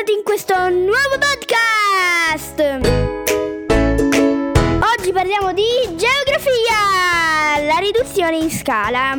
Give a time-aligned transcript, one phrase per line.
[0.00, 2.60] bentornati in questo nuovo podcast!
[4.96, 5.64] Oggi parliamo di
[5.96, 9.16] geografia, la riduzione in scala.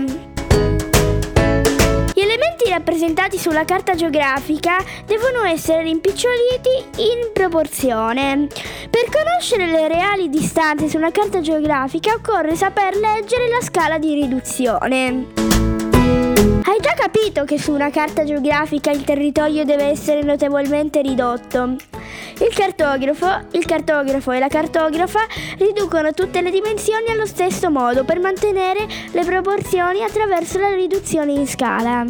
[2.14, 8.48] Gli elementi rappresentati sulla carta geografica devono essere rimpiccioliti in proporzione.
[8.90, 14.14] Per conoscere le reali distanze su una carta geografica occorre saper leggere la scala di
[14.16, 15.71] riduzione.
[16.82, 21.76] Già capito che su una carta geografica il territorio deve essere notevolmente ridotto?
[22.40, 25.20] Il cartografo, il cartografo e la cartografa
[25.60, 31.46] riducono tutte le dimensioni allo stesso modo per mantenere le proporzioni attraverso la riduzione in
[31.46, 32.04] scala.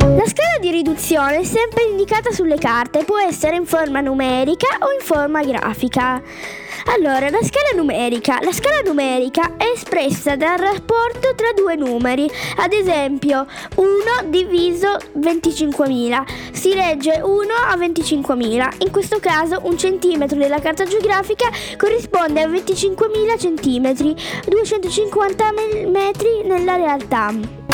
[0.00, 0.47] La scala
[0.78, 6.22] riduzione è sempre indicata sulle carte, può essere in forma numerica o in forma grafica.
[6.94, 8.38] Allora, la scala numerica.
[8.42, 12.30] La scala numerica è espressa dal rapporto tra due numeri.
[12.58, 13.88] Ad esempio, 1
[14.28, 16.22] diviso 25.000.
[16.52, 18.74] Si legge 1 a 25.000.
[18.78, 24.14] In questo caso, un centimetro della carta geografica corrisponde a 25.000 centimetri,
[24.46, 25.52] 250
[25.88, 27.67] metri nella realtà.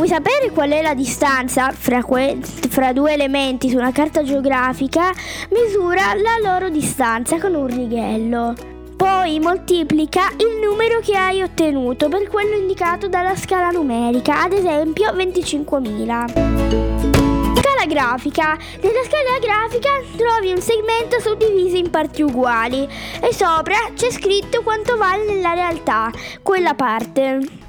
[0.00, 5.12] Vuoi sapere qual è la distanza fra, que- fra, due elementi su una carta geografica,
[5.50, 8.54] misura la loro distanza con un righello.
[8.96, 15.12] Poi moltiplica il numero che hai ottenuto per quello indicato dalla scala numerica, ad esempio
[15.12, 17.58] 25.000.
[17.60, 18.56] Scala grafica.
[18.80, 22.88] Nella scala grafica trovi un segmento suddiviso in parti uguali
[23.20, 26.10] e sopra c'è scritto quanto vale nella realtà
[26.42, 27.59] quella parte.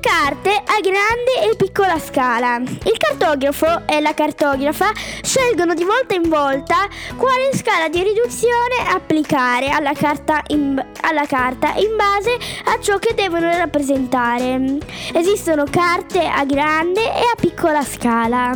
[0.00, 2.56] Carte a grande e piccola scala.
[2.58, 9.68] Il cartografo e la cartografa scelgono di volta in volta quale scala di riduzione applicare
[9.70, 14.78] alla carta in, alla carta in base a ciò che devono rappresentare.
[15.12, 18.52] Esistono carte a grande e a piccola scala.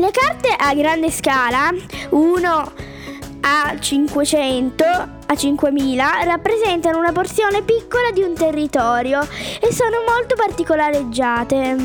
[0.00, 1.70] Le carte a grande scala,
[2.10, 2.87] 1
[3.48, 4.84] a 500
[5.26, 11.76] a 5000 rappresentano una porzione piccola di un territorio e sono molto particolareggiate.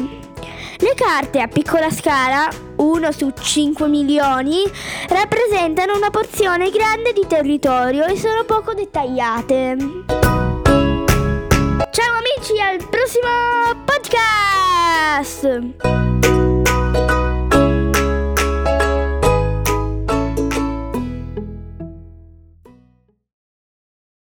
[0.78, 4.64] Le carte a piccola scala, 1 su 5 milioni,
[5.08, 9.78] rappresentano una porzione grande di territorio e sono poco dettagliate.
[11.92, 13.30] Ciao amici, al prossimo
[13.86, 15.62] podcast!